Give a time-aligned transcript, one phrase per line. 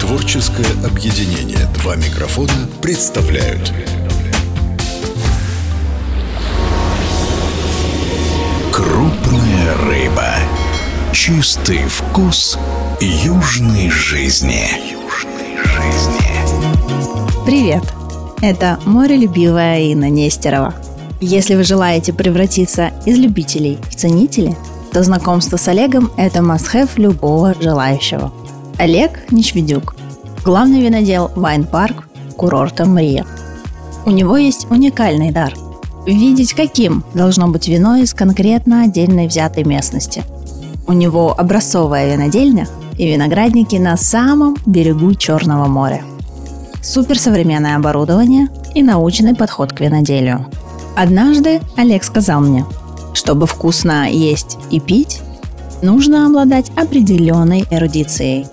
[0.00, 3.72] Творческое объединение «Два микрофона» представляют
[8.72, 10.34] Крупная рыба.
[11.12, 12.58] Чистый вкус
[13.00, 14.68] южной жизни.
[17.46, 17.84] Привет!
[18.42, 20.74] Это морелюбивая Инна Нестерова.
[21.20, 24.56] Если вы желаете превратиться из любителей в ценителей,
[24.94, 28.32] то знакомство с Олегом– это must-have любого желающего.
[28.78, 29.96] Олег Ничведюк,
[30.44, 33.26] главный винодел Вайн Парк курорта Мрия.
[34.06, 35.52] У него есть уникальный дар–
[36.06, 40.22] видеть, каким должно быть вино из конкретно отдельной взятой местности.
[40.86, 46.04] У него образцовая винодельня и виноградники на самом берегу Черного моря.
[46.82, 50.46] Суперсовременное оборудование и научный подход к виноделию.
[50.94, 52.64] Однажды Олег сказал мне,
[53.24, 55.22] чтобы вкусно есть и пить,
[55.80, 58.46] нужно обладать определенной эрудицией.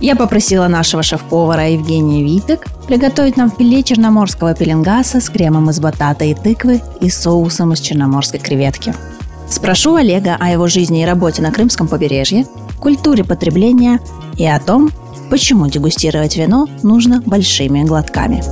[0.00, 6.24] Я попросила нашего шеф-повара Евгения Витек приготовить нам филе черноморского пеленгаса с кремом из батата
[6.24, 8.94] и тыквы и соусом из черноморской креветки.
[9.48, 12.46] Спрошу Олега о его жизни и работе на Крымском побережье,
[12.80, 14.00] культуре потребления
[14.38, 14.90] и о том,
[15.28, 18.42] почему дегустировать вино нужно большими глотками.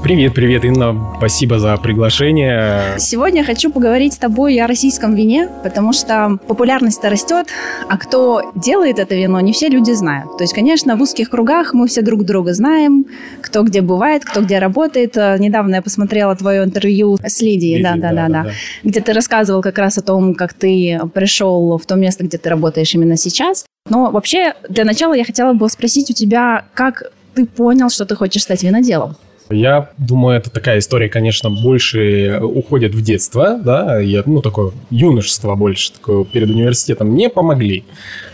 [0.00, 0.96] Привет, привет, Инна.
[1.18, 2.98] Спасибо за приглашение.
[2.98, 7.48] Сегодня хочу поговорить с тобой о российском вине, потому что популярность-то растет,
[7.88, 10.38] а кто делает это вино, не все люди знают.
[10.38, 13.06] То есть, конечно, в узких кругах мы все друг друга знаем,
[13.42, 15.16] кто где бывает, кто где работает.
[15.16, 18.50] Недавно я посмотрела твое интервью с Лидией, да, да, да, да, да,
[18.84, 22.48] где ты рассказывал как раз о том, как ты пришел в то место, где ты
[22.48, 23.66] работаешь именно сейчас.
[23.90, 28.14] Но вообще, для начала я хотела бы спросить у тебя, как ты понял, что ты
[28.14, 29.16] хочешь стать виноделом?
[29.50, 35.54] Я думаю, это такая история, конечно, больше уходит в детство, да, я, ну, такое юношество
[35.54, 37.08] больше, такое перед университетом.
[37.08, 37.84] Мне помогли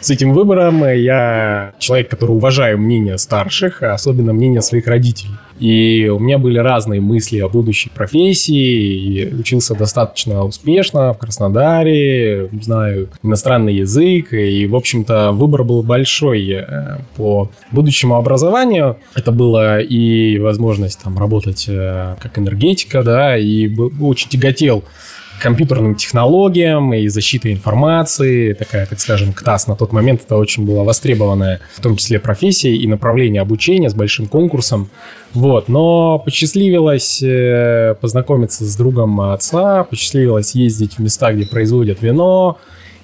[0.01, 0.85] с этим выбором.
[0.85, 5.33] Я человек, который уважаю мнение старших, а особенно мнение своих родителей.
[5.59, 8.55] И у меня были разные мысли о будущей профессии.
[8.55, 14.33] И учился достаточно успешно в Краснодаре, знаю иностранный язык.
[14.33, 18.97] И, в общем-то, выбор был большой э, по будущему образованию.
[19.15, 23.69] Это было и возможность там работать э, как энергетика, да, и
[24.01, 24.83] очень тяготел
[25.41, 28.55] компьютерным технологиям и защитой информации.
[28.55, 32.75] Такая, так скажем, КТАС на тот момент это очень была востребованная, в том числе профессия
[32.75, 34.89] и направление обучения с большим конкурсом.
[35.33, 42.59] Вот, но посчастливилось э, познакомиться с другом отца, посчастливилось ездить в места, где производят вино,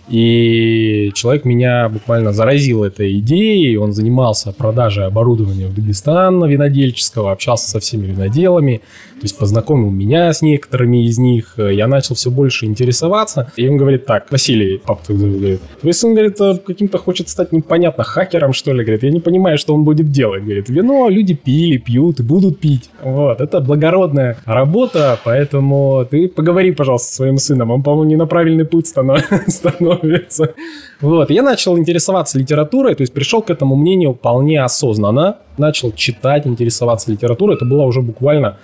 [0.09, 3.77] и человек меня буквально заразил этой идеей.
[3.77, 8.81] Он занимался продажей оборудования в Дагестан винодельческого, общался со всеми виноделами,
[9.21, 11.55] то есть познакомил меня с некоторыми из них.
[11.59, 13.53] Я начал все больше интересоваться.
[13.57, 18.55] И он говорит так, Василий, папа говорит, твой сын, говорит, каким-то хочет стать непонятно хакером,
[18.55, 18.83] что ли.
[18.83, 20.43] Говорит, я не понимаю, что он будет делать.
[20.43, 22.89] Говорит, вино люди пили, пьют и будут пить.
[23.03, 27.71] Вот, это благородная работа, поэтому ты поговори, пожалуйста, с своим сыном.
[27.71, 30.55] Он, по-моему, не на правильный путь становится становится.
[31.01, 36.47] Вот, я начал интересоваться литературой, то есть пришел к этому мнению вполне осознанно, начал читать,
[36.47, 38.59] интересоваться литературой, это было уже буквально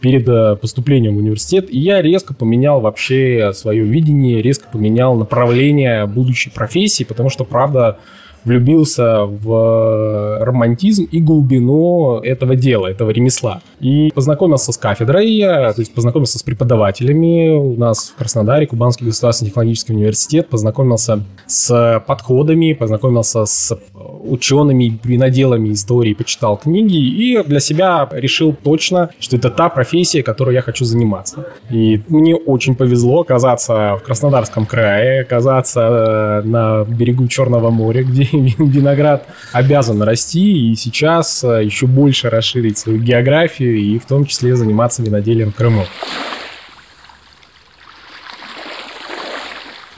[0.00, 6.06] перед э, поступлением в университет, и я резко поменял вообще свое видение, резко поменял направление
[6.06, 7.98] будущей профессии, потому что, правда,
[8.44, 13.60] влюбился в романтизм и глубину этого дела, этого ремесла.
[13.80, 19.50] И познакомился с кафедрой, то есть познакомился с преподавателями у нас в Краснодаре, Кубанский государственный
[19.50, 28.08] технологический университет, познакомился с подходами, познакомился с учеными, виноделами истории, почитал книги и для себя
[28.12, 31.46] решил точно, что это та профессия, которой я хочу заниматься.
[31.70, 38.27] И мне очень повезло оказаться в Краснодарском крае, оказаться э, на берегу Черного моря, где
[38.58, 44.56] виноград обязан расти и сейчас э, еще больше расширить свою географию и в том числе
[44.56, 45.84] заниматься виноделием в Крыму.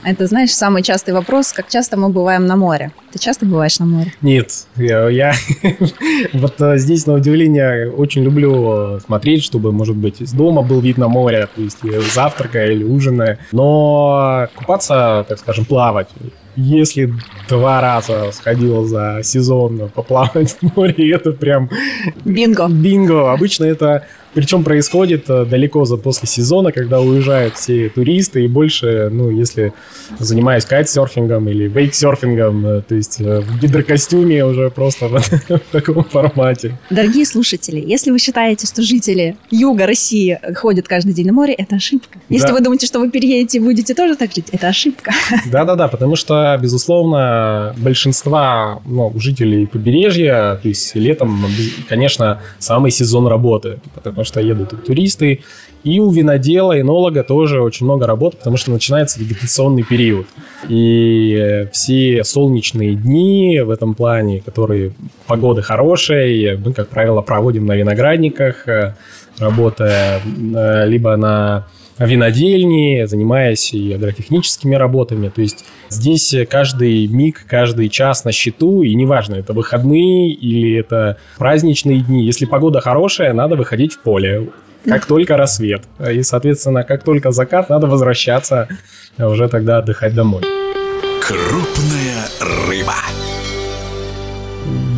[0.03, 2.91] Это, знаешь, самый частый вопрос, как часто мы бываем на море.
[3.11, 4.13] Ты часто бываешь на море?
[4.21, 5.33] Нет, я, я
[6.33, 10.97] вот э, здесь, на удивление, очень люблю смотреть, чтобы, может быть, из дома был вид
[10.97, 11.77] на море, то есть
[12.13, 13.37] завтрака или ужина.
[13.51, 16.07] Но купаться, так скажем, плавать
[16.61, 17.13] если
[17.49, 21.69] два раза сходил за сезон поплавать в море, это прям...
[22.25, 22.67] Бинго.
[22.67, 23.31] Бинго.
[23.31, 29.09] Обычно это причем происходит э, далеко за после сезона, когда уезжают все туристы, и больше,
[29.11, 29.73] ну, если
[30.19, 35.19] занимаюсь кайтсерфингом или вейксерфингом, э, то есть э, в гидрокостюме уже просто в,
[35.49, 36.77] в таком формате.
[36.89, 41.75] Дорогие слушатели, если вы считаете, что жители юга России ходят каждый день на море, это
[41.75, 42.19] ошибка.
[42.29, 42.53] Если да.
[42.53, 45.11] вы думаете, что вы переедете и будете тоже так жить, это ошибка.
[45.51, 51.45] Да-да-да, потому что, безусловно, большинства ну, жителей побережья, то есть летом,
[51.87, 55.41] конечно, самый сезон работы, потому что едут и туристы,
[55.83, 60.27] и у винодела, энолога тоже очень много работы, потому что начинается вегетационный период.
[60.69, 64.93] И все солнечные дни в этом плане, которые
[65.25, 68.67] погода хорошая, мы, как правило, проводим на виноградниках,
[69.39, 70.21] работая
[70.55, 71.67] э, либо на
[71.99, 75.29] винодельни, занимаясь и агротехническими работами.
[75.29, 81.17] То есть здесь каждый миг, каждый час на счету, и неважно, это выходные или это
[81.37, 82.25] праздничные дни.
[82.25, 84.49] Если погода хорошая, надо выходить в поле
[84.83, 85.83] как только рассвет.
[86.11, 88.67] И, соответственно, как только закат, надо возвращаться
[89.19, 90.41] уже тогда отдыхать домой.
[91.21, 92.25] Крупная
[92.67, 92.95] рыба.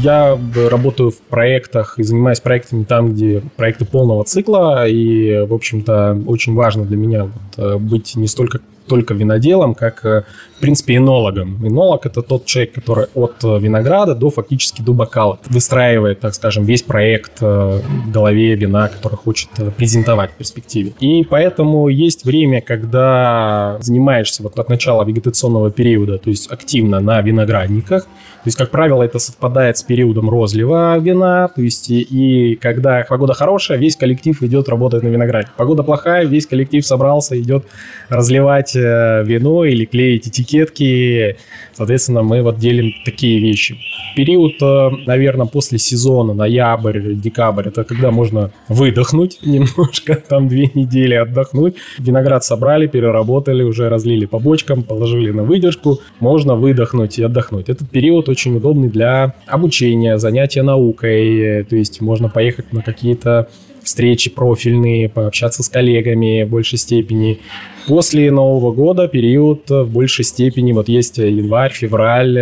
[0.03, 0.37] Я
[0.69, 6.55] работаю в проектах и занимаюсь проектами там, где проекты полного цикла, и, в общем-то, очень
[6.55, 10.23] важно для меня вот, э, быть не столько только виноделом, как, э,
[10.57, 11.65] в принципе, энологом.
[11.65, 16.63] Энолог– это тот человек, который от э, винограда до фактически до бокала выстраивает, так скажем,
[16.63, 20.93] весь проект в голове вина, который хочет презентовать в перспективе.
[20.99, 27.21] И поэтому есть время, когда занимаешься вот от начала вегетационного периода, то есть активно на
[27.21, 28.07] виноградниках,
[28.43, 31.47] то есть, как правило, это совпадает с периодом розлива вина.
[31.47, 35.47] То есть, и, и когда погода хорошая, весь коллектив идет работать на винограде.
[35.55, 37.65] Погода плохая, весь коллектив собрался, идет
[38.09, 41.37] разливать э, вино или клеить этикетки.
[41.73, 43.77] Соответственно, мы вот делим такие вещи.
[44.15, 51.15] Период, э, наверное, после сезона, ноябрь, декабрь, это когда можно выдохнуть немножко, там две недели
[51.15, 51.75] отдохнуть.
[51.97, 55.99] Виноград собрали, переработали, уже разлили по бочкам, положили на выдержку.
[56.19, 57.69] Можно выдохнуть и отдохнуть.
[57.69, 63.49] Этот период очень удобный для обучения, занятия наукой, то есть можно поехать на какие-то
[63.83, 67.39] встречи профильные, пообщаться с коллегами в большей степени.
[67.87, 72.33] После Нового года период в большей степени, вот есть январь, февраль,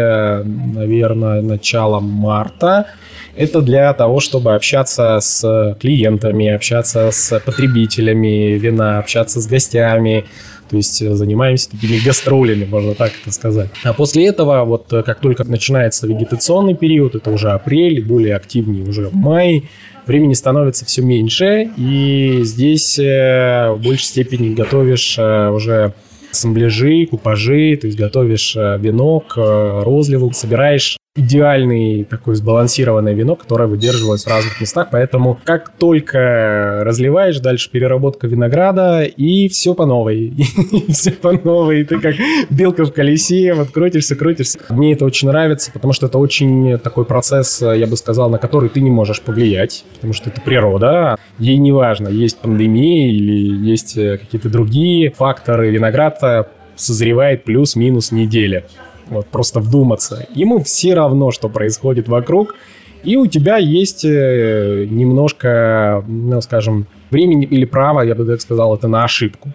[0.46, 2.88] наверное, начало марта.
[3.36, 10.26] Это для того, чтобы общаться с клиентами, общаться с потребителями вина, общаться с гостями,
[10.72, 13.70] то есть э, занимаемся такими гастролями, можно так это сказать.
[13.84, 18.86] А после этого, вот э, как только начинается вегетационный период, это уже апрель, более активнее
[18.88, 19.70] уже май,
[20.08, 25.94] времени становится все меньше, и здесь э, в большей степени готовишь уже
[26.32, 29.36] ассамбляжи, купажи, то есть готовишь вино к
[29.84, 34.88] розливу, собираешь идеальный такой сбалансированное вино, которое выдерживалось в разных местах.
[34.92, 40.34] Поэтому как только разливаешь, дальше переработка винограда, и все по новой.
[40.90, 41.84] все по новой.
[41.84, 42.16] Ты как
[42.50, 44.60] белка в колесе, вот крутишься, крутишься.
[44.70, 48.70] Мне это очень нравится, потому что это очень такой процесс, я бы сказал, на который
[48.70, 51.18] ты не можешь повлиять, потому что это природа.
[51.40, 55.72] Ей не важно, есть пандемия или есть какие-то другие факторы.
[55.72, 58.64] Виноград созревает плюс-минус неделя
[59.12, 60.26] вот просто вдуматься.
[60.34, 62.56] Ему все равно, что происходит вокруг,
[63.04, 68.76] и у тебя есть э, немножко, ну, скажем, времени или права, я бы так сказал,
[68.76, 69.52] это на ошибку.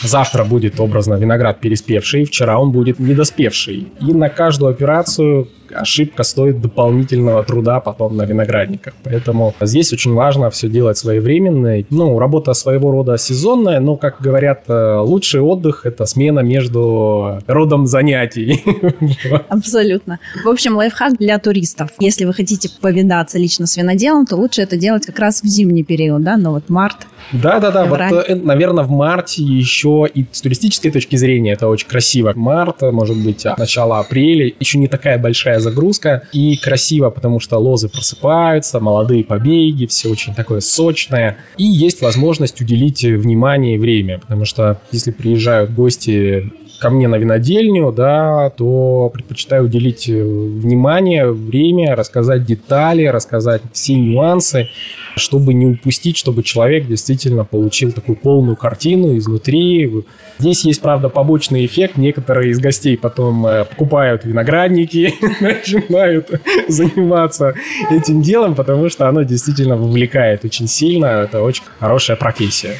[0.00, 3.88] Завтра будет образно виноград переспевший, вчера он будет недоспевший.
[4.00, 8.94] И на каждую операцию ошибка стоит дополнительного труда потом на виноградниках.
[9.04, 11.84] Поэтому здесь очень важно все делать своевременно.
[11.90, 17.86] Ну, работа своего рода сезонная, но, как говорят, э, лучший отдых– это смена между родом
[17.86, 18.62] занятий.
[19.48, 20.18] Абсолютно.
[20.44, 21.90] В общем, лайфхак для туристов.
[21.98, 25.84] Если вы хотите повидаться лично с виноделом, то лучше это делать как раз в зимний
[25.84, 30.90] период, да, ну вот март, да-да-да, вот, э, наверное, в марте еще и с туристической
[30.90, 32.32] точки зрения это очень красиво.
[32.34, 36.24] Март, может быть, начало апреля, еще не такая большая загрузка.
[36.32, 41.38] И красиво, потому что лозы просыпаются, молодые побеги, все очень такое сочное.
[41.56, 46.52] И есть возможность уделить внимание и время, потому что если приезжают гости
[46.82, 54.68] ко мне на винодельню, да, то предпочитаю уделить внимание, время, рассказать детали, рассказать все нюансы,
[55.14, 59.92] чтобы не упустить, чтобы человек действительно получил такую полную картину изнутри.
[60.40, 61.96] Здесь есть, правда, побочный эффект.
[61.98, 66.30] Некоторые из гостей потом э, покупают виноградники, начинают
[66.66, 67.54] заниматься
[67.92, 71.06] этим делом, потому что оно действительно вовлекает очень сильно.
[71.06, 72.74] Это очень хорошая профессия.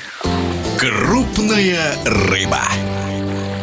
[0.76, 2.62] Крупная рыба.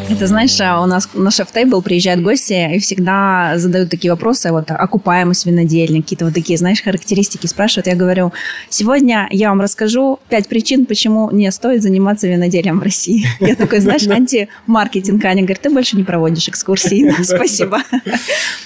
[0.10, 4.72] Это знаешь, а у нас на шеф-тейбл приезжают гости и всегда задают такие вопросы, вот
[4.72, 7.86] окупаемость винодельни, какие-то вот такие, знаешь, характеристики спрашивают.
[7.86, 8.34] Я говорю,
[8.70, 13.24] сегодня я вам расскажу пять причин, почему не стоит заниматься виноделием в России.
[13.40, 15.24] Я такой, знаешь, антимаркетинг.
[15.26, 17.14] Аня говорит, ты больше не проводишь экскурсии.
[17.24, 17.80] Спасибо.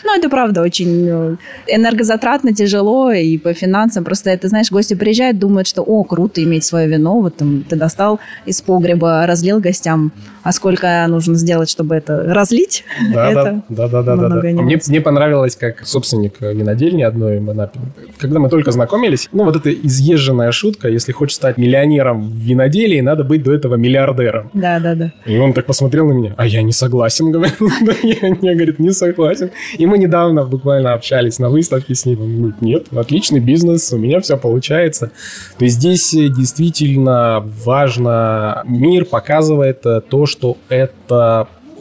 [0.04, 1.36] Ну, это правда очень э,
[1.68, 4.06] энергозатратно, тяжело и по финансам.
[4.06, 7.20] Просто это, знаешь, гости приезжают, думают, что, о, круто иметь свое вино.
[7.20, 10.14] Вот там ты достал из погреба, разлил гостям.
[10.44, 12.84] А сколько нужно нужно сделать, чтобы это разлить.
[13.14, 14.42] Да, это да, да, да, да, да.
[14.42, 17.80] Мне, мне понравилось, как собственник винодельни одной Анапе,
[18.18, 23.02] когда мы только знакомились, ну, вот эта изъезженная шутка, если хочешь стать миллионером в виноделии,
[23.02, 24.50] надо быть до этого миллиардером.
[24.54, 25.12] Да, да, да.
[25.26, 27.56] И он так посмотрел на меня, а я не согласен, говорит.
[28.04, 29.52] Я, говорит, не согласен.
[29.78, 32.22] И мы недавно буквально общались на выставке с ним.
[32.22, 35.12] Он говорит, нет, отличный бизнес, у меня все получается.
[35.58, 41.23] То есть здесь действительно важно, мир показывает то, что это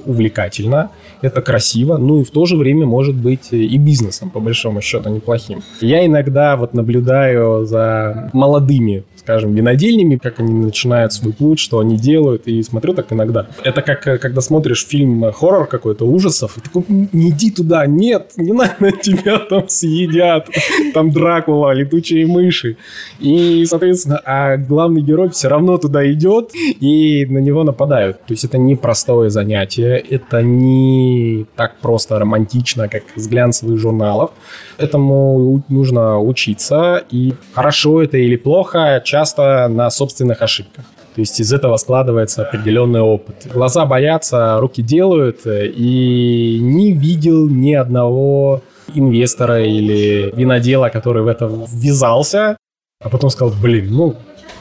[0.05, 0.91] увлекательно,
[1.23, 5.09] это красиво, ну и в то же время может быть и бизнесом, по большому счету,
[5.09, 5.63] неплохим.
[5.81, 11.97] Я иногда вот наблюдаю за молодыми скажем, винодельнями, как они начинают свой путь, что они
[11.97, 13.47] делают, и смотрю так иногда.
[13.63, 17.87] Это как, э, когда смотришь фильм э, хоррор какой-то, ужасов, и такой, не иди туда,
[17.87, 20.49] нет, не надо, тебя там съедят,
[20.93, 22.77] там Дракула, летучие мыши.
[23.21, 28.19] И, соответственно, а главный герой все равно туда идет, и на него нападают.
[28.27, 31.12] То есть это не простое занятие, это не
[31.57, 34.31] так просто романтично, как с глянцевых журналов.
[34.79, 40.85] Этому нужно учиться, и хорошо это или плохо, часто на собственных ошибках.
[41.15, 43.47] То есть из этого складывается определенный опыт.
[43.53, 48.63] Глаза боятся, руки делают, и не видел ни одного
[48.95, 52.57] инвестора или винодела, который в это ввязался,
[53.03, 54.15] а потом сказал, блин, ну,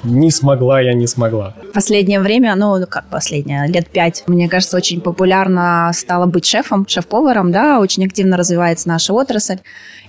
[0.04, 1.54] не смогла я, не смогла.
[1.74, 7.52] Последнее время, ну, как последнее, лет пять, мне кажется, очень популярно стало быть шефом, шеф-поваром,
[7.52, 9.60] да, очень активно развивается наша отрасль,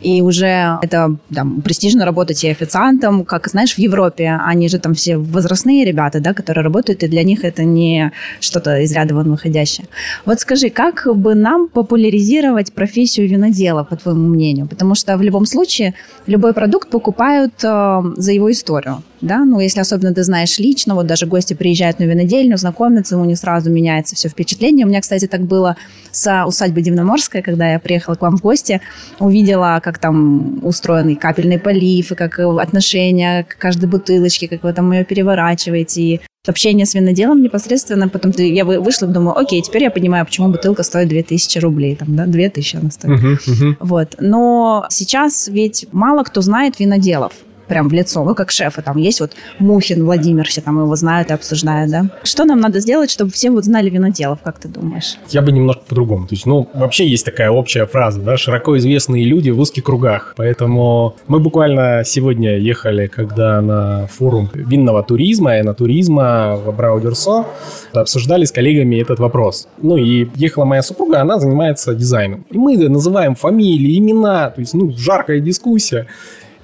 [0.00, 4.94] и уже это там, престижно работать и официантом, как, знаешь, в Европе, они же там
[4.94, 9.30] все возрастные ребята, да, которые работают, и для них это не что-то из ряда вон
[9.30, 9.86] выходящее.
[10.24, 14.66] Вот скажи, как бы нам популяризировать профессию винодела, по твоему мнению?
[14.66, 15.94] Потому что в любом случае
[16.26, 21.06] любой продукт покупают э, за его историю да, ну, если особенно ты знаешь лично, вот
[21.06, 24.84] даже гости приезжают на винодельню, знакомятся, у них сразу меняется все впечатление.
[24.84, 25.76] У меня, кстати, так было
[26.10, 28.80] с усадьбой Дивноморская, когда я приехала к вам в гости,
[29.20, 34.92] увидела, как там устроенный капельный полив, и как отношения к каждой бутылочке, как вы там
[34.92, 38.08] ее переворачиваете, и общение с виноделом непосредственно.
[38.08, 41.94] Потом ты, я вышла и думаю, окей, теперь я понимаю, почему бутылка стоит 2000 рублей.
[41.96, 43.22] Там, да, 2000 она стоит.
[43.22, 43.76] Uh-huh, uh-huh.
[43.80, 44.16] Вот.
[44.18, 47.32] Но сейчас ведь мало кто знает виноделов
[47.72, 51.30] прям в лицо, ну, как шефы, там есть вот Мухин Владимир, все там его знают
[51.30, 52.10] и обсуждают, да?
[52.22, 55.16] Что нам надо сделать, чтобы все вот знали виноделов, как ты думаешь?
[55.30, 56.26] Я бы немножко по-другому.
[56.26, 60.34] То есть, ну, вообще есть такая общая фраза, да, широко известные люди в узких кругах.
[60.36, 67.46] Поэтому мы буквально сегодня ехали, когда на форум винного туризма и на туризма в Абрау-Дюрсо
[67.94, 69.66] обсуждали с коллегами этот вопрос.
[69.80, 72.44] Ну, и ехала моя супруга, она занимается дизайном.
[72.50, 76.06] И мы называем фамилии, имена, то есть, ну, жаркая дискуссия.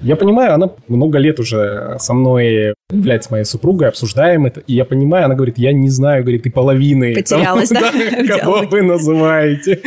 [0.01, 4.85] Я понимаю, она много лет уже со мной является моей супругой, обсуждаем это, и я
[4.85, 7.13] понимаю, она говорит, я не знаю, говорит, и половины.
[7.15, 8.37] Потерялась, там, да?
[8.39, 9.81] Кого вы называете.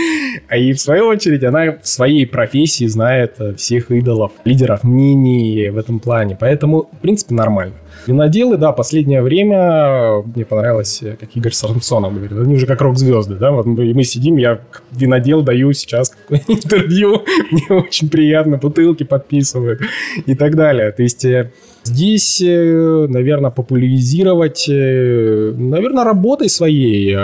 [0.49, 5.79] А и в свою очередь она в своей профессии знает всех идолов, лидеров мнений в
[5.79, 6.37] этом плане.
[6.39, 7.75] Поэтому, в принципе, нормально.
[8.07, 13.53] Виноделы, да, последнее время мне понравилось, как Игорь Самсонов говорит, они уже как рок-звезды, да,
[13.53, 19.81] вот мы, мы сидим, я винодел даю сейчас интервью, мне очень приятно, бутылки подписывают
[20.27, 20.91] и так далее.
[20.93, 21.53] То есть э,
[21.85, 27.17] здесь, э, наверное, популяризировать, э, наверное, работой своей,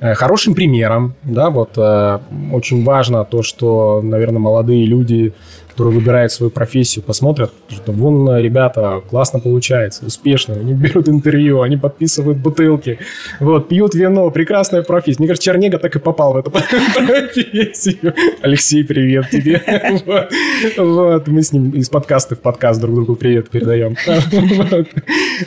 [0.00, 5.32] хорошим примером, да, вот очень важно то, что, наверное, молодые люди
[5.74, 11.76] которые выбирают свою профессию, посмотрят, что вон ребята классно получается, успешно, они берут интервью, они
[11.76, 13.00] подписывают бутылки,
[13.40, 15.16] вот, пьют вино, прекрасная профессия.
[15.18, 18.14] Мне кажется, Чернега так и попал в эту профессию.
[18.40, 19.60] Алексей, привет тебе.
[20.76, 23.96] Вот, мы с ним из подкаста в подкаст друг другу привет передаем.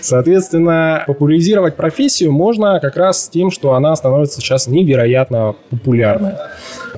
[0.02, 6.34] Соответственно, популяризировать профессию можно как раз тем, что она становится сейчас невероятно популярной.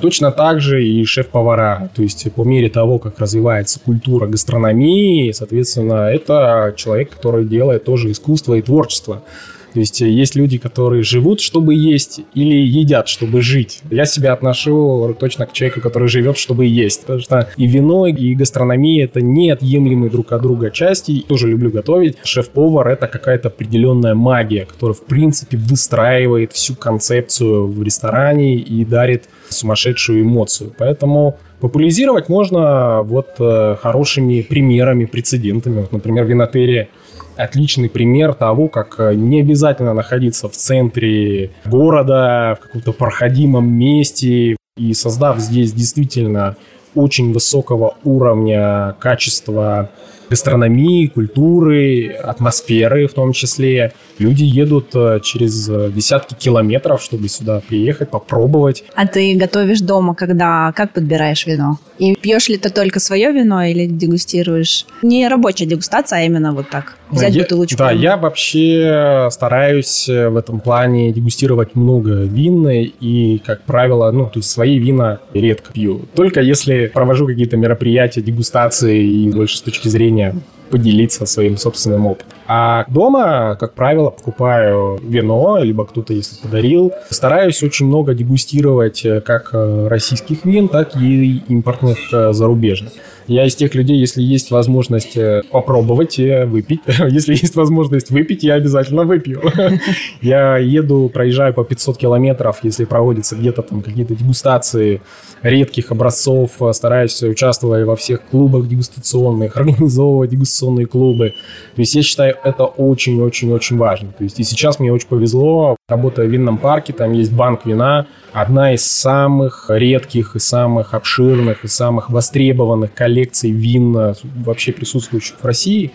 [0.01, 1.89] Точно так же и шеф-повара.
[1.96, 8.12] То есть по мере того, как развивается культура гастрономии, соответственно, это человек, который делает тоже
[8.12, 9.24] искусство и творчество.
[9.72, 13.82] То есть есть люди, которые живут, чтобы есть, или едят, чтобы жить.
[13.91, 17.01] Я себя отношу точно к человеку, который живет, чтобы есть.
[17.01, 21.24] Потому что и вино, и гастрономия— это неотъемлемые друг от друга части.
[21.27, 22.18] Тоже люблю готовить.
[22.24, 29.29] Шеф-повар— это какая-то определенная магия, которая, в принципе, выстраивает всю концепцию в ресторане и дарит
[29.53, 30.74] сумасшедшую эмоцию.
[30.77, 35.82] Поэтому популяризировать можно вот э, хорошими примерами, прецедентами.
[35.82, 36.89] Вот, например, винотерия
[37.36, 44.58] отличный пример того, как э, не обязательно находиться в центре города, в каком-то проходимом месте.
[44.77, 46.56] И создав здесь действительно
[46.96, 49.89] очень высокого уровня качества
[50.29, 53.93] гастрономии, культуры, атмосферы в том числе.
[54.19, 58.83] Люди едут э, через э, десятки километров, чтобы сюда приехать, попробовать.
[58.95, 61.79] А ты готовишь дома, когда как подбираешь вино?
[61.98, 64.86] И пьешь ли ты только свое вино или дегустируешь?
[65.01, 66.99] Не рабочая дегустация, а именно вот так.
[67.11, 67.77] Взять я, бутылочку.
[67.77, 74.39] Да, я вообще стараюсь в этом плане дегустировать много вин и, как правило, ну, то
[74.39, 76.01] есть свои вина редко пью.
[76.15, 80.35] Только если провожу какие-то мероприятия, дегустации и больше с точки зрения
[80.69, 82.37] поделиться своим собственным опытом.
[82.51, 86.91] А дома, как правило, покупаю вино, либо кто-то, если подарил.
[87.12, 92.94] Стараюсь очень много дегустировать э, как э, российских вин, так и импортных э, зарубежных.
[93.27, 95.15] Я из тех людей, если есть возможность
[95.51, 96.79] попробовать, выпить.
[96.88, 99.44] Если есть возможность выпить, я обязательно выпью.
[100.24, 105.03] Я еду, проезжаю по 500 километров, если проводятся где-то там какие-то дегустации
[105.44, 111.36] редких образцов, стараюсь участвовать во всех клубах дегустационных, организовывать дегустационные клубы.
[111.75, 114.12] То есть я считаю, это очень-очень-очень важно.
[114.17, 118.05] То есть и сейчас мне очень повезло, работая в винном парке, там есть банк вина,
[118.31, 125.36] одна из самых редких и самых обширных и самых востребованных коллекций вин э, вообще присутствующих
[125.39, 125.91] в России.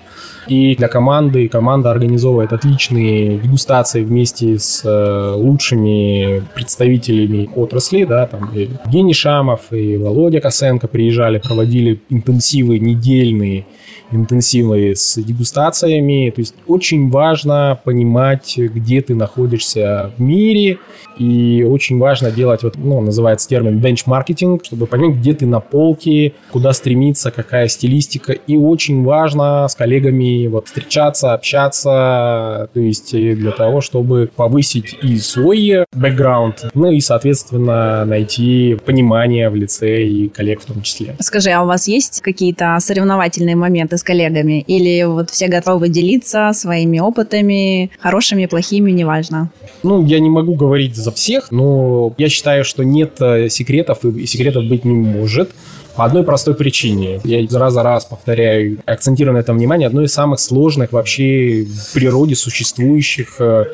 [0.47, 8.51] И для команды, команда организовывает отличные дегустации вместе с э, лучшими представителями отрасли, да, там
[8.55, 13.67] и Евгений Шамов, и Володя Косенко приезжали, проводили интенсивы недельные,
[14.17, 16.31] интенсивные с дегустациями.
[16.31, 20.79] То есть очень важно понимать, где ты находишься в мире,
[21.19, 26.35] и очень важно делать, вот, ну, называется термин бенчмаркетинг, чтобы понять, где ты на полке,
[26.51, 28.33] куда стремиться, какая стилистика.
[28.33, 35.17] И очень важно с коллегами вот встречаться, общаться, то есть для того, чтобы повысить и
[35.19, 41.15] свой бэкграунд, ну и, соответственно, найти понимание в лице и коллег в том числе.
[41.21, 44.61] Скажи, а у вас есть какие-то соревновательные моменты коллегами?
[44.67, 49.51] Или вот все готовы делиться своими опытами, хорошими, плохими, неважно?
[49.83, 54.27] Ну, я не могу говорить за всех, но я считаю, что нет э, секретов и
[54.27, 55.51] секретов быть не может.
[55.97, 57.21] По одной простой причине.
[57.25, 61.93] Я раз за раз повторяю, акцентирую на этом внимание, одно из самых сложных вообще в
[61.95, 63.65] природе существующих э,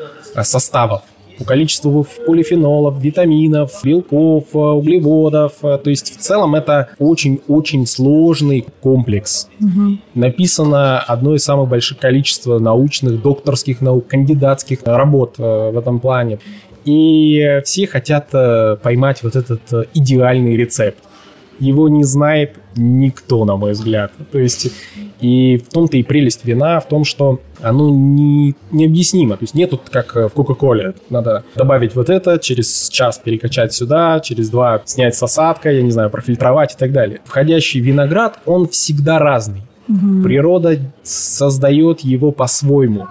[0.43, 1.01] составов
[1.41, 5.53] по количеству полифенолов, витаминов, белков, э, углеводов.
[5.61, 9.49] То есть в целом это очень-очень сложный комплекс.
[9.59, 9.97] Угу.
[10.15, 16.39] Написано одно из самых больших количеств научных, докторских наук, кандидатских работ в этом плане.
[16.85, 20.99] И все хотят э, поймать вот этот э, идеальный рецепт.
[21.59, 24.11] Его не знает никто, на мой взгляд.
[24.31, 24.71] То есть,
[25.21, 29.37] и в том-то и прелесть вина, в том, что оно не, необъяснимо.
[29.37, 30.95] То есть нету, как в Кока-Коле.
[31.09, 35.91] Надо добавить вот это, через час перекачать сюда, через два снять с осадка, я не
[35.91, 37.21] знаю, профильтровать и так далее.
[37.25, 39.61] Входящий виноград, он всегда разный.
[39.87, 40.23] Угу.
[40.23, 43.07] Природа создает его по-своему.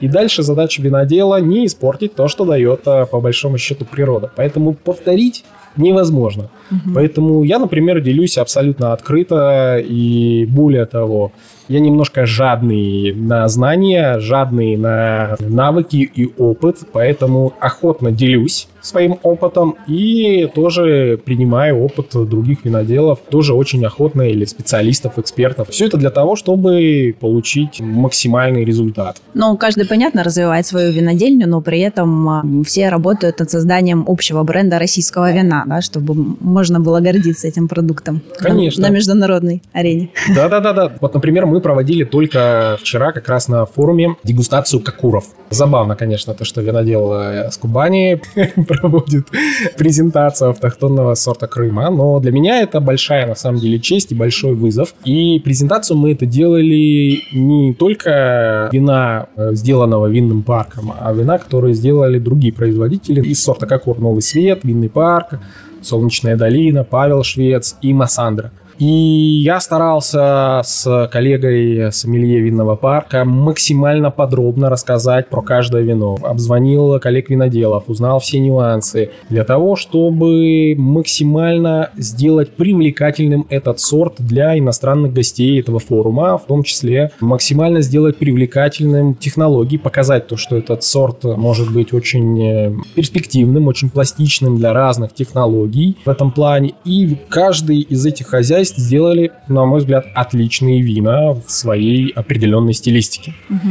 [0.00, 4.32] И дальше задача винодела не испортить то, что дает а, по большому счету природа.
[4.34, 5.44] Поэтому повторить
[5.76, 6.50] невозможно.
[6.70, 6.94] Угу.
[6.94, 11.32] Поэтому я, например, делюсь абсолютно открыто и более того,
[11.68, 19.76] я немножко жадный на знания, жадный на навыки и опыт, поэтому охотно делюсь своим опытом
[19.86, 25.68] и тоже принимаю опыт других виноделов, тоже очень охотно или специалистов, экспертов.
[25.70, 29.20] Все это для того, чтобы получить максимальный результат.
[29.34, 34.42] Ну, каждый, понятно, развивает свою винодельню, но при этом а, все работают над созданием общего
[34.42, 38.20] бренда российского вина, да, чтобы можно было гордиться этим продуктом.
[38.38, 38.82] Конечно.
[38.82, 40.10] На, на международной арене.
[40.34, 40.92] Да-да-да.
[41.00, 45.24] Вот, например, мы проводили только вчера как раз на форуме дегустацию кокуров.
[45.50, 48.20] Забавно, конечно, то, что винодел э, с Кубани
[48.72, 49.28] проводит
[49.76, 54.54] презентацию автохтонного сорта Крыма, но для меня это большая, на самом деле, честь и большой
[54.54, 54.94] вызов.
[55.04, 61.74] И презентацию мы это делали не только вина, э, сделанного винным парком, а вина, которые
[61.74, 65.38] сделали другие производители из сорта Кокур Новый Свет, Винный парк,
[65.82, 68.52] Солнечная долина, Павел Швец и Массандра.
[68.78, 76.16] И я старался с коллегой сомелье винного парка максимально подробно рассказать про каждое вино.
[76.22, 84.58] Обзвонил коллег виноделов, узнал все нюансы для того, чтобы максимально сделать привлекательным этот сорт для
[84.58, 90.82] иностранных гостей этого форума, в том числе максимально сделать привлекательным технологии, показать то, что этот
[90.82, 96.74] сорт может быть очень э, перспективным, очень пластичным для разных технологий в этом плане.
[96.84, 103.34] И каждый из этих хозяйств сделали, на мой взгляд, отличные вина в своей определенной стилистике.
[103.50, 103.68] Угу.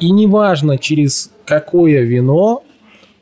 [0.00, 2.62] И неважно, через какое вино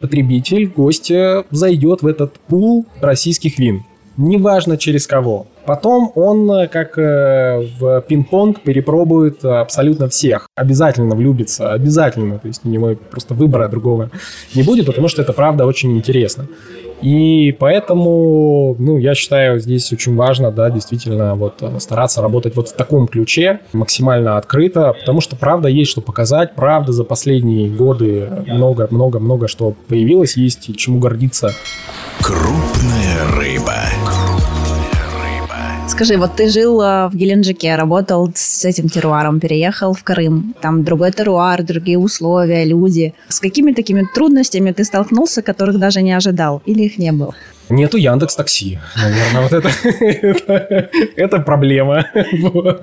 [0.00, 1.11] потребитель, гость
[1.50, 3.85] зайдет в этот пул российских вин.
[4.18, 5.46] Неважно через кого.
[5.66, 10.48] Потом он, э, как э, в пинг-понг, перепробует абсолютно всех.
[10.55, 12.38] Обязательно влюбится, обязательно.
[12.38, 14.11] То есть у него просто выбора другого
[14.55, 16.46] не будет, потому что это правда очень интересно.
[17.03, 22.69] И поэтому, ну, я считаю, здесь очень важно, да, действительно, вот э, стараться работать вот
[22.69, 28.29] в таком ключе, максимально открыто, потому что правда есть что показать, правда за последние годы
[28.47, 31.53] много-много-много что появилось, есть чему гордиться.
[32.23, 33.75] Крупная рыба.
[35.88, 40.55] Скажи, вот ты жил э, в Геленджике, работал с этим теруаром, переехал в Крым.
[40.61, 43.14] Там другой теруар, другие условия, люди.
[43.29, 46.61] С какими такими трудностями ты столкнулся, которых даже не ожидал?
[46.66, 47.35] Или их не было?
[47.68, 48.79] Нету Яндекс Такси.
[48.96, 52.07] Наверное, вот это, это, это проблема.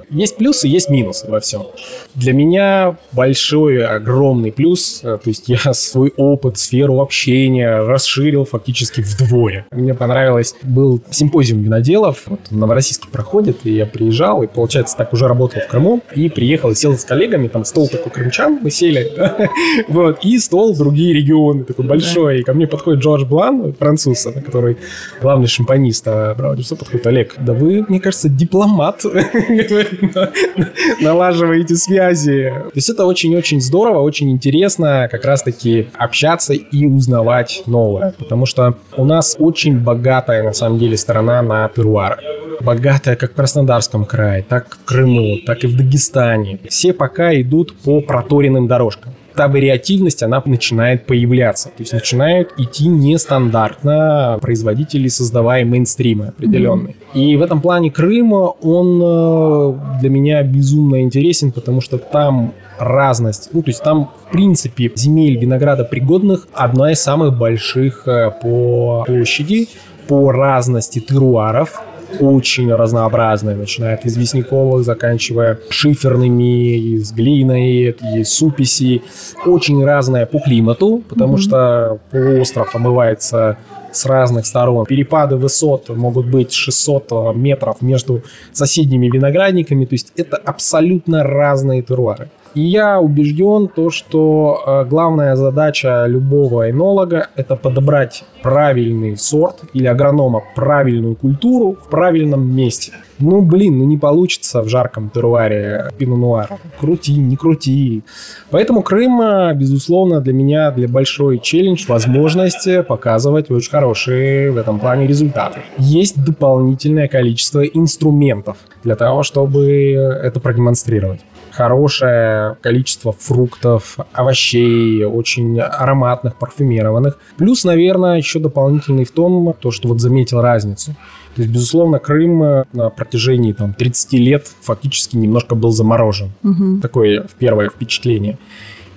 [0.10, 1.68] Есть плюсы, есть минусы во всем.
[2.16, 9.02] Для меня большой, огромный плюс, э, то есть я свой опыт, сферу общения расширил фактически
[9.02, 9.66] вдвое.
[9.72, 15.14] Мне понравилось, был симпозиум виноделов, вот в Новороссийске проходит, и я приезжал, и, получается, так
[15.14, 18.70] уже работал в Крыму, и приехал, и сел с коллегами, там стол такой крымчан, мы
[18.70, 19.12] сели,
[19.88, 24.73] вот, и стол другие регионы, такой большой, и ко мне подходит Джордж Блан, француз, который
[24.74, 29.04] который главный шампанист а Браудерса, подходит Олег, да вы, мне кажется, дипломат,
[31.02, 32.50] налаживаете связи.
[32.50, 38.76] То есть это очень-очень здорово, очень интересно как раз-таки общаться и узнавать новое, потому что
[38.98, 42.18] у нас очень богатая, на самом деле, страна на теруары
[42.62, 46.60] богатая как в Краснодарском крае, так в Крыму, так и в Дагестане.
[46.70, 51.70] Все пока идут по проторенным дорожкам та вариативность, она начинает появляться.
[51.70, 56.96] То есть начинают идти нестандартно производители, создавая мейнстримы определенные.
[57.14, 57.20] Mm-hmm.
[57.20, 63.50] И в этом плане Крыма он э, для меня безумно интересен, потому что там разность.
[63.54, 69.04] Ну, то есть там, в принципе, земель винограда пригодных одна из самых больших э, по
[69.06, 69.70] площади,
[70.08, 71.82] по разности теруаров
[72.20, 79.02] очень разнообразные, начиная от известняковых, заканчивая шиферными, из глиной, из суписи.
[79.46, 81.40] Очень разная по климату, потому mm-hmm.
[81.40, 83.58] что полуостров омывается
[83.92, 84.86] с разных сторон.
[84.86, 92.30] Перепады высот могут быть 600 метров между соседними виноградниками, то есть это абсолютно разные теруары.
[92.56, 99.88] И я убежден, то, что э, главная задача любого энолога– это подобрать правильный сорт или
[99.88, 102.94] агронома правильную культуру в правильном месте.
[103.18, 106.50] Ну, блин, ну не получится в жарком теруаре пино нуар.
[106.80, 108.04] Крути, не крути.
[108.52, 114.80] Поэтому Крым, э, безусловно, для меня для большой челлендж, возможность показывать очень хорошие в этом
[114.80, 115.62] плане результаты.
[115.80, 121.22] Есть дополнительное количество инструментов для того, чтобы это продемонстрировать
[121.54, 127.20] хорошее количество фруктов, овощей, очень ароматных, парфюмированных.
[127.38, 130.96] Плюс, наверное, еще дополнительный в том, то, что вот заметил разницу.
[131.36, 136.32] То есть, безусловно, Крым э, на протяжении там, 30 лет фактически немножко был заморожен.
[136.44, 136.82] Угу.
[136.82, 138.38] Такое первое впечатление.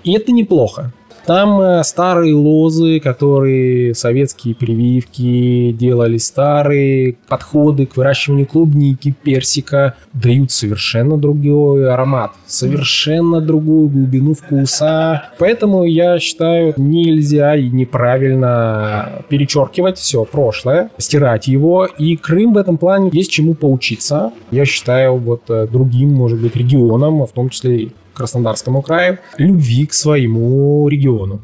[0.04, 0.92] И это неплохо.
[1.26, 10.52] Там э, старые лозы, которые советские прививки делали, старые подходы к выращиванию клубники, персика дают
[10.52, 15.30] совершенно другой аромат, совершенно другую глубину вкуса.
[15.40, 21.86] Поэтому я считаю, нельзя и неправильно перечеркивать все прошлое, стирать его.
[21.86, 24.32] И Крым в этом плане есть чему поучиться.
[24.52, 29.94] Я считаю, вот э, другим, может быть, регионам, в том числе Краснодарскому краю, любви к
[29.94, 31.40] своему региону.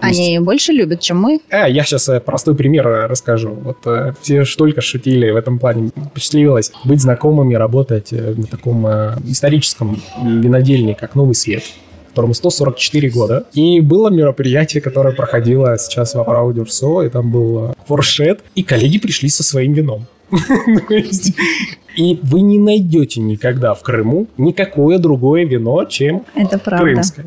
[0.00, 1.40] Они больше любят, чем мы?
[1.50, 3.50] Э, я сейчас э, простой пример э, расскажу.
[3.50, 3.78] Вот
[4.20, 5.90] все только шутили в этом плане.
[6.12, 8.86] Посчастливилось быть знакомыми, работать на таком
[9.26, 11.64] историческом винодельне, как Новый Свет
[12.10, 13.44] которому 144 года.
[13.54, 18.98] И было мероприятие, которое проходило сейчас в Апрау Дюрсо, и там был форшет, и коллеги
[18.98, 20.06] пришли со своим вином.
[21.96, 26.84] И вы не найдете никогда в Крыму никакое другое вино, чем Это правда.
[26.84, 27.26] крымское.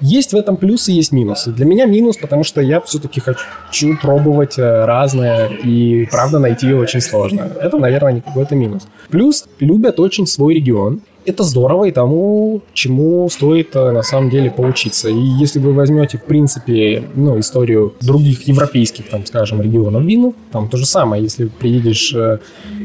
[0.00, 1.52] Есть в этом плюсы, есть минусы.
[1.52, 7.00] Для меня минус, потому что я все-таки хочу пробовать э, разное, и правда найти очень
[7.00, 7.48] сложно.
[7.60, 8.88] Это, наверное, не какой-то минус.
[9.10, 11.00] Плюс любят очень свой регион.
[11.26, 15.08] Это здорово и тому, чему стоит э, на самом деле поучиться.
[15.08, 20.68] И если вы возьмете, в принципе, ну, историю других европейских, там, скажем, регионов вин, там
[20.68, 21.22] то же самое.
[21.22, 22.38] Если приедешь, э,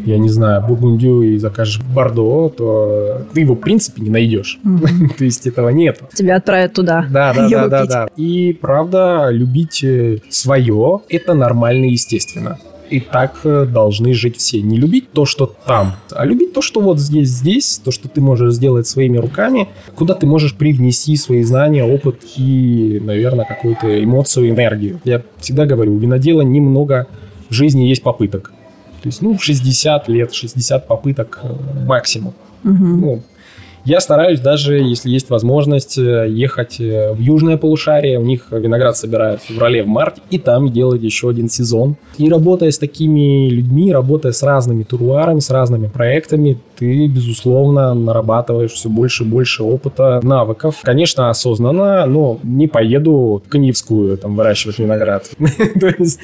[0.06, 4.60] я не знаю, в Бургундию и закажешь Бордо, то ты его, в принципе, не найдешь.
[5.17, 6.02] То есть этого нет.
[6.13, 7.06] Тебя отправят туда.
[7.10, 8.08] Да, да, да, да, да.
[8.17, 9.84] И правда, любить
[10.30, 12.58] свое это нормально и естественно.
[12.89, 14.62] И так э, должны жить все.
[14.62, 18.21] Не любить то, что там, а любить то, что вот здесь, здесь, то, что ты
[18.21, 24.50] можешь сделать своими руками, куда ты можешь привнести свои знания, опыт и, наверное, какую-то эмоцию,
[24.50, 25.02] энергию.
[25.04, 27.08] Я всегда говорю, у винодела немного
[27.50, 28.52] в жизни есть попыток.
[29.02, 31.54] То есть, ну, 60 лет, 60 попыток э,
[31.86, 32.34] максимум.
[32.63, 33.02] Мгм.
[33.02, 33.24] Ну,
[33.86, 38.19] я стараюсь даже, если есть возможность, э, ехать э, в южное полушарие.
[38.19, 41.95] У них виноград собирают в феврале, в марте, и там делать еще один сезон.
[42.17, 48.71] И работая с такими людьми, работая с разными туруарами, с разными проектами, ты, безусловно, нарабатываешь
[48.71, 50.78] все больше и больше опыта, навыков.
[50.84, 55.30] Конечно, осознанно, но не поеду в Каневскую там выращивать виноград.
[55.80, 56.21] То есть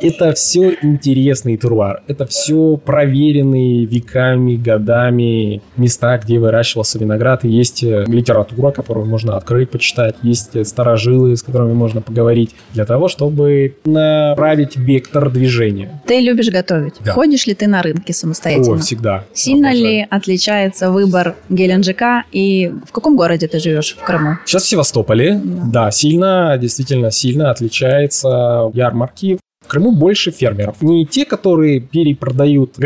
[0.00, 2.02] это все интересный туруар.
[2.06, 6.38] Это все проверенные веками, годами места, где
[6.84, 7.44] выращивался виноград.
[7.44, 10.16] И есть э, литература, которую можно открыть, почитать.
[10.22, 12.50] Есть э, старожилы, с которыми можно поговорить.
[12.74, 16.00] Для того, чтобы направить вектор движения.
[16.06, 16.94] Ты любишь готовить.
[17.04, 17.12] Да.
[17.12, 18.76] Ходишь ли ты на рынке самостоятельно?
[18.76, 19.24] О, всегда.
[19.32, 19.88] Сильно Обожаю.
[19.88, 24.36] ли отличается выбор Геленджика и в каком городе ты живешь в Крыму?
[24.44, 25.84] Сейчас в Севастополе, Да.
[25.84, 29.38] да, сильно, действительно сильно отличается ярмарки.
[29.64, 30.82] В Крыму больше фермеров.
[30.82, 32.76] Не те, которые перепродают.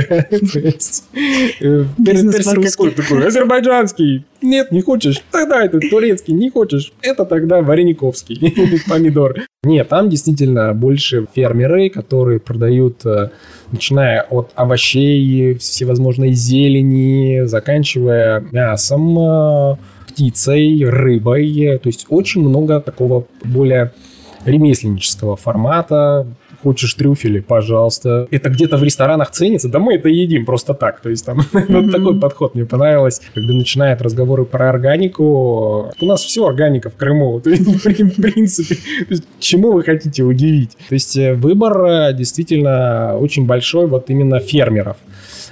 [1.61, 1.85] Э,
[2.97, 4.25] такой, азербайджанский.
[4.41, 5.23] Нет, не хочешь?
[5.33, 6.93] Тогда это турецкий, не хочешь?
[7.03, 8.55] Это тогда варениковский
[8.88, 9.41] помидор.
[9.64, 13.31] Нет, там действительно больше фермеры, которые продают, э,
[13.73, 19.77] начиная от овощей, всевозможной зелени, заканчивая мясом, э,
[20.09, 21.79] птицей, рыбой.
[21.83, 23.93] То есть очень много такого более
[24.45, 26.27] ремесленнического формата.
[26.62, 28.27] Хочешь трюфели, пожалуйста.
[28.31, 31.01] Это где-то в ресторанах ценится, да мы это едим просто так.
[31.01, 33.21] То есть там вот такой подход мне понравилось.
[33.35, 37.40] Когда начинают разговоры про органику, у нас все органика в Крыму.
[37.40, 38.77] То есть, в принципе,
[39.09, 40.77] есть, чему вы хотите удивить?
[40.88, 44.97] То есть э, выбор э, действительно очень большой вот именно фермеров.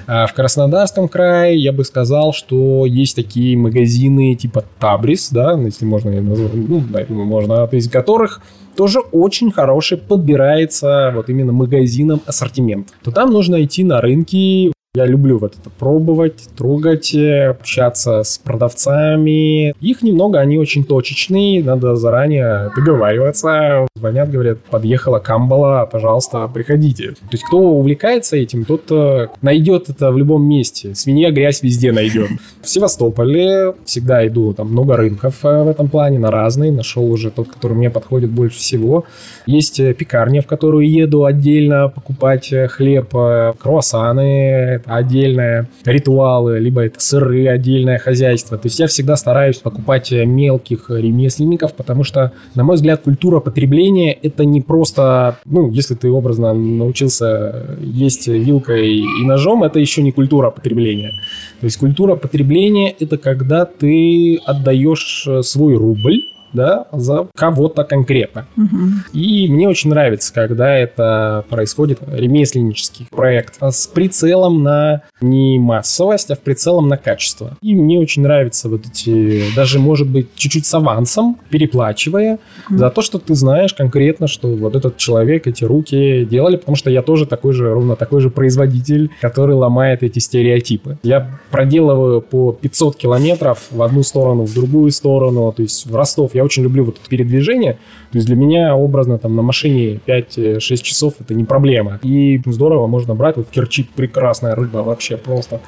[0.07, 5.85] А В Краснодарском крае я бы сказал, что есть такие магазины типа Табрис, да, если
[5.85, 8.41] можно, ну, можно, то есть которых
[8.77, 12.89] тоже очень хороший подбирается вот именно магазином ассортимент.
[13.03, 18.39] То там нужно идти на рынки, я люблю вот это пробовать, трогать, э, общаться с
[18.39, 19.75] продавцами.
[19.81, 23.87] Их немного, они очень точечные, надо заранее договариваться.
[23.95, 27.11] Звонят, говорят, подъехала Камбала, пожалуйста, приходите.
[27.11, 30.95] То есть кто увлекается этим, тот э, найдет это в любом месте.
[30.95, 32.31] Свинья грязь везде найдет.
[32.63, 36.73] В Севастополе всегда иду, там много рынков э, в этом плане, на разные.
[36.73, 39.05] Нашел уже тот, который мне подходит больше всего.
[39.45, 43.11] Есть пекарня, в которую еду отдельно покупать хлеб,
[43.59, 48.57] круассаны, это отдельное, ритуалы, либо это сыры, отдельное хозяйство.
[48.57, 53.41] То есть я всегда стараюсь покупать э, мелких ремесленников, потому что, на мой взгляд, культура
[53.41, 60.03] потребления это не просто, ну, если ты образно научился есть вилкой и ножом, это еще
[60.03, 61.13] не культура потребления.
[61.61, 66.23] То есть культура потребления это когда ты отдаешь э, свой рубль,
[66.53, 68.47] да, за кого-то конкретно.
[68.57, 69.05] Мгм.
[69.13, 76.31] И мне очень нравится, когда это происходит ремесленнический проект а с прицелом на не массовость,
[76.31, 77.57] а в прицелом на качество.
[77.63, 82.79] И мне очень нравится вот эти, даже может быть чуть-чуть с авансом, переплачивая Мгм.
[82.79, 86.91] за то, что ты знаешь конкретно, что вот этот человек эти руки делали, потому что
[86.91, 90.99] я тоже такой же, ровно такой же производитель, который ломает эти стереотипы.
[91.03, 96.35] Я проделываю по 500 километров в одну сторону, в другую сторону, то есть в Ростов.
[96.35, 97.75] Я очень люблю вот это передвижение.
[98.13, 102.01] То есть для меня образно там на машине 5-6 часов это не проблема.
[102.03, 103.37] И здорово можно брать.
[103.37, 105.61] Вот Керчи прекрасная рыба вообще просто.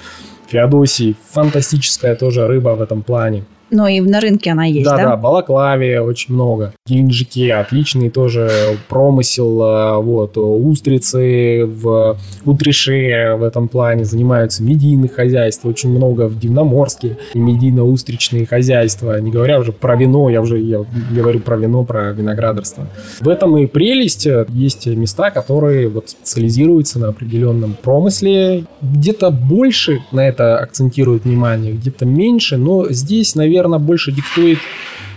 [0.48, 3.44] Феодосий, фантастическая тоже рыба в этом плане.
[3.70, 4.96] Но и на рынке она есть, да?
[4.96, 6.72] Да, да, Балаклаве очень много.
[6.86, 8.50] Геленджике отличный тоже
[8.88, 9.62] промысел.
[9.62, 15.66] э, Вот, устрицы в Утрише в этом плане занимаются медийных хозяйств.
[15.66, 19.20] Очень много в Дивноморске и медийно-устричные хозяйства.
[19.20, 22.86] Не говоря уже про вино, я уже я говорю про вино, про виноградарство.
[23.20, 24.26] В этом и прелесть.
[24.48, 28.64] Есть места, которые вот специализируются на определенном промысле.
[28.80, 32.56] Где-то больше на это акцентируют внимание, где-то меньше.
[32.56, 34.58] Но здесь, наверное, больше диктует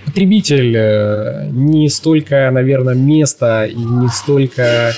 [0.06, 0.74] потребитель.
[0.76, 4.94] Э, Не столько, наверное, место и не столько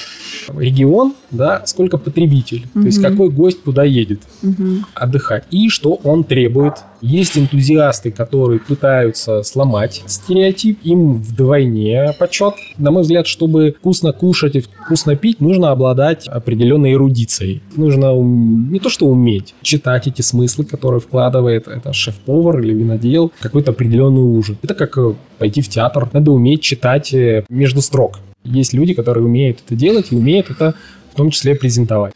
[0.57, 2.65] регион, да, сколько потребитель.
[2.73, 4.85] То есть какой гость куда едет Мгм.
[4.93, 6.75] отдыхать и что он требует.
[7.03, 12.53] Есть энтузиасты, которые пытаются сломать стереотип, им вдвойне почет.
[12.77, 17.61] На мой взгляд, чтобы вкусно кушать и вкусно пить, нужно обладать определенной эрудицией.
[17.75, 23.71] Нужно не то что уметь, читать эти смыслы, которые вкладывает это шеф-повар или винодел, какой-то
[23.71, 24.57] определенный ужин.
[24.63, 26.07] Это как э, пойти в театр.
[26.13, 28.19] Надо уметь читать э, между строк.
[28.45, 30.73] Есть люди, которые умеют это делать и умеют это
[31.11, 32.13] в том числе презентовать.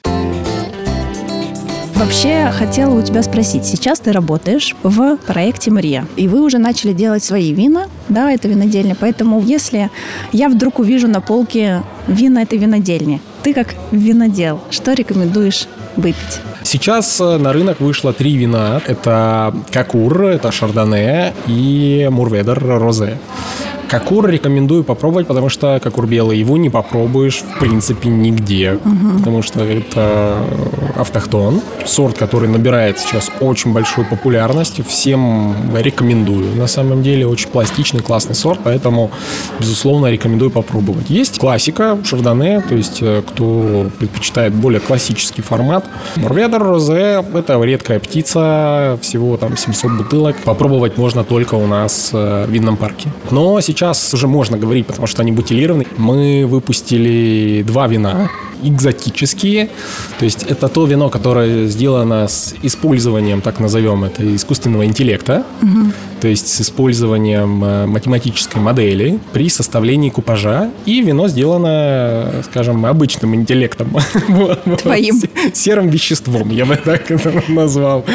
[1.98, 3.66] Вообще, хотела у тебя спросить.
[3.66, 8.48] Сейчас ты работаешь в проекте «Мария», и вы уже начали делать свои вина, да, это
[8.48, 8.96] винодельня.
[8.98, 9.90] Поэтому если
[10.32, 16.40] я вдруг увижу на полке вина этой винодельни, ты как винодел, что рекомендуешь выпить?
[16.64, 18.82] Сейчас э, на рынок вышло три вина.
[18.86, 23.18] Это Какур, это Шардоне и Мурведер Розе.
[23.88, 28.80] Какур рекомендую попробовать, потому что Какур белый его не попробуешь в принципе нигде,
[29.18, 30.38] потому что это
[30.96, 36.56] автохтон, сорт, который набирает сейчас очень большую популярность, всем рекомендую.
[36.56, 39.10] На самом деле очень пластичный, классный сорт, поэтому
[39.60, 41.10] безусловно рекомендую попробовать.
[41.10, 45.86] Есть классика Шардоне, то есть э, кто предпочитает более классический формат.
[46.48, 50.38] Мурведер Розе– это редкая птица, всего там 700 бутылок.
[50.46, 53.10] Попробовать можно только у нас э, в винном парке.
[53.32, 55.86] Но сейчас уже можно говорить, потому что они бутилированы.
[55.98, 58.30] Мы выпустили два вина
[58.64, 59.70] экзотические.
[60.20, 65.44] То есть это то вино, которое сделано с использованием, так назовем это, искусственного интеллекта.
[66.22, 70.72] То есть с использованием э, математической модели при составлении купажа.
[70.86, 73.96] И вино сделано, скажем, обычным интеллектом.
[74.82, 75.22] Твоим.
[75.54, 78.06] Серым веществом, я бы так это назвал.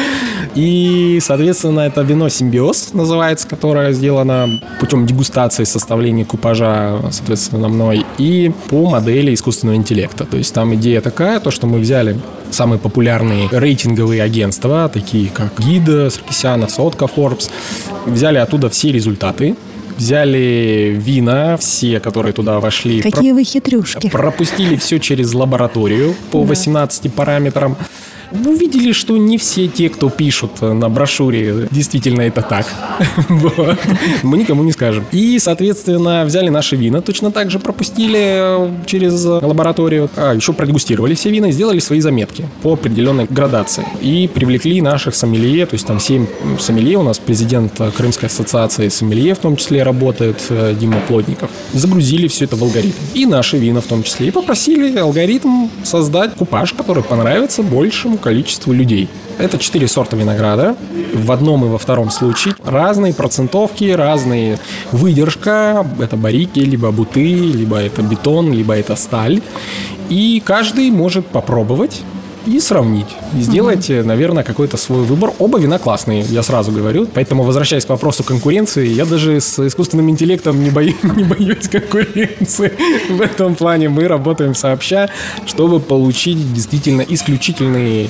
[0.55, 8.51] И, соответственно, это вино «Симбиоз» называется, которое сделано путем дегустации составления купажа, соответственно, мной, и
[8.69, 10.25] по модели искусственного интеллекта.
[10.25, 12.19] То есть там идея такая, то, что мы взяли
[12.53, 17.49] самые популярные рейтинговые агентства, такие как Гида, Саркисяна, Сотка, Forbes,
[18.05, 19.55] взяли оттуда все результаты,
[19.97, 24.09] взяли вина, все, которые туда вошли, про- Какие вы хитрюшки.
[24.09, 27.75] пропустили все через лабораторию по 18 параметрам.
[28.45, 32.65] Увидели, что не все те, кто пишут на брошюре, действительно это так.
[34.23, 35.05] Мы никому не скажем.
[35.11, 40.09] И, соответственно, взяли наши вина, точно так же пропустили э, через лабораторию.
[40.15, 43.85] А, еще продегустировали все вина и сделали свои заметки по определенной градации.
[44.01, 46.25] И привлекли наших сомелье, то есть там 7
[46.59, 51.49] сомелье, у нас президент э, Крымской ассоциации сомелье в том числе работает, э, Дима Плотников.
[51.73, 52.97] Загрузили все это в алгоритм.
[53.13, 54.27] И наши вина в том числе.
[54.27, 59.09] И попросили алгоритм создать купаж, который понравится большему количеству людей.
[59.37, 60.75] Это четыре сорта винограда.
[61.13, 64.59] В одном и во втором случае разные процентовки, разные
[64.91, 65.85] выдержка.
[65.99, 69.41] Это барики, либо буты, либо это бетон, либо это сталь.
[70.09, 72.01] И каждый может попробовать
[72.45, 73.07] и сравнить.
[73.37, 75.31] И сделать, э, наверное, какой-то свой выбор.
[75.39, 77.07] Оба вина классные, я сразу говорю.
[77.13, 82.73] Поэтому, возвращаясь к вопросу конкуренции, я даже с искусственным интеллектом не, бою- не боюсь конкуренции.
[83.09, 85.09] В этом плане мы работаем сообща,
[85.45, 88.09] чтобы получить действительно исключительные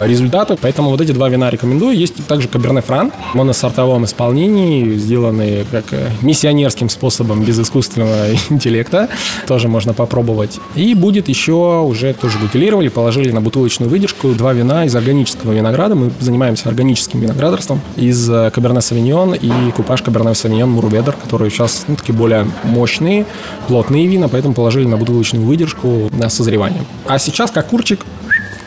[0.00, 0.56] результаты.
[0.60, 1.96] Поэтому вот эти два вина рекомендую.
[1.96, 9.08] Есть также Каберне Фран в моносортовом исполнении, сделанные как э, миссионерским способом без искусственного интеллекта.
[9.46, 10.58] Тоже можно попробовать.
[10.74, 13.40] И будет еще уже тоже бутилировали, положили на
[13.70, 15.94] бутылочную выдержку два вина из органического винограда.
[15.94, 21.84] Мы занимаемся органическим виноградарством из э, Каберне Савиньон и купаж Каберне Савиньон Мурведер, которые сейчас
[21.86, 23.26] ну, такие более мощные,
[23.68, 26.82] плотные вина, поэтому положили на бутылочную выдержку на созревание.
[27.06, 28.04] А сейчас как курчик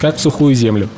[0.04, 0.90] как в сухую землю.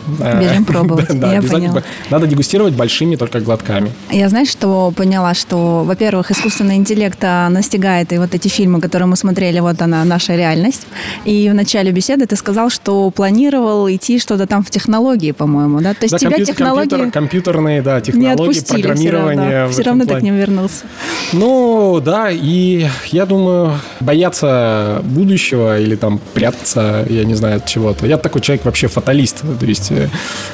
[0.42, 1.84] Бежим пробовать, да, я поняла.
[2.10, 3.92] Надо дегустировать большими только глотками.
[4.10, 9.08] Я, знаешь, что поняла, что, во-первых, искусственный интеллект а, настигает, и вот эти фильмы, которые
[9.08, 10.88] мы смотрели, вот она, наша реальность.
[11.24, 15.94] И в начале беседы ты сказал, что планировал идти что-то там в технологии, по-моему, да?
[15.94, 19.52] То есть Да, тебя компьютер- технологии компьютер- компьютерные, да, технологии, отпустили все программирование.
[19.52, 19.68] равно.
[19.68, 20.86] в Все равно ты к ним вернулся.
[21.32, 28.08] Ну, да, и я думаю, бояться будущего или там прятаться, я не знаю, от чего-то.
[28.08, 29.44] Я такой человек вообще фаталист.
[29.60, 30.10] То есть э,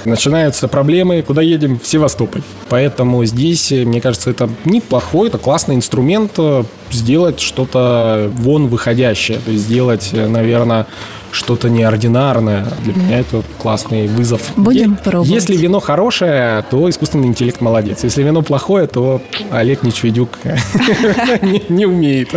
[0.06, 1.80] начинаются проблемы, куда едем?
[1.80, 2.42] В Севастополь.
[2.70, 9.40] Поэтому здесь, э, мне кажется, это неплохой, это классный инструмент э, сделать что-то вон выходящее.
[9.40, 10.88] То есть сделать, наверное,
[11.32, 12.66] что-то неординарное.
[12.84, 14.42] Для меня это классный вызов.
[14.56, 15.30] Будем пробовать.
[15.30, 18.04] Если вино хорошее, то искусственный интеллект молодец.
[18.04, 20.30] Если вино плохое, то Олег Нечведюк
[21.70, 22.30] не умеет.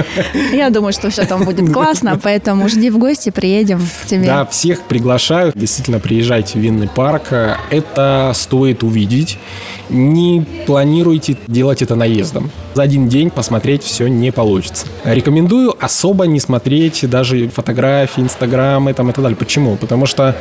[0.52, 4.26] Я думаю, что все там будет классно, поэтому жди в гости, приедем к тебе.
[4.26, 5.52] Да, всех приглашаю.
[5.54, 7.32] Действительно, приезжайте в винный парк.
[7.70, 9.38] Это стоит увидеть.
[9.90, 12.50] Не планируйте делать это наездом.
[12.74, 14.86] За один день посмотреть все не получится.
[15.04, 19.36] Рекомендую особо не смотреть даже фотографии, инстаграмы там и так далее.
[19.36, 19.76] Почему?
[19.76, 20.36] Потому что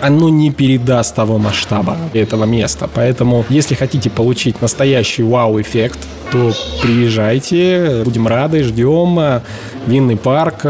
[0.00, 2.88] оно не передаст того масштаба этого места.
[2.92, 5.98] Поэтому, если хотите получить настоящий вау-эффект,
[6.32, 9.42] то приезжайте, будем рады, ждем.
[9.86, 10.64] Винный парк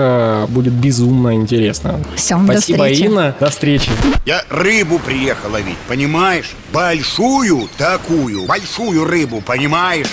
[0.49, 2.01] будет безумно интересно.
[2.17, 3.03] Все, Спасибо, до встречи.
[3.03, 3.37] Инна.
[3.39, 3.91] До встречи.
[4.27, 6.51] Я рыбу приехал ловить, понимаешь?
[6.73, 10.09] Большую такую, большую рыбу, понимаешь?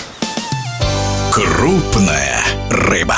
[1.32, 3.16] Крупная рыба.